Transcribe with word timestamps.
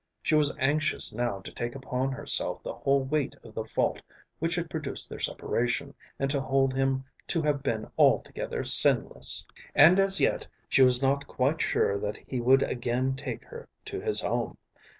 She 0.23 0.33
was 0.33 0.57
anxious 0.57 1.13
now 1.13 1.41
to 1.41 1.51
take 1.51 1.75
upon 1.75 2.11
herself 2.11 2.63
the 2.63 2.73
whole 2.73 3.03
weight 3.03 3.35
of 3.43 3.53
the 3.53 3.63
fault 3.63 4.01
which 4.39 4.55
had 4.55 4.67
produced 4.67 5.07
their 5.11 5.19
separation, 5.19 5.93
and 6.17 6.27
to 6.31 6.41
hold 6.41 6.73
him 6.73 7.05
to 7.27 7.43
have 7.43 7.61
been 7.61 7.87
altogether 7.99 8.63
sinless. 8.63 9.45
And 9.75 9.99
as 9.99 10.19
yet 10.19 10.47
she 10.67 10.81
was 10.81 11.03
not 11.03 11.27
quite 11.27 11.61
sure 11.61 11.99
that 11.99 12.17
he 12.25 12.41
would 12.41 12.63
again 12.63 13.15
take 13.15 13.43
her 13.45 13.69
to 13.85 13.99
his 14.01 14.21
home. 14.21 14.57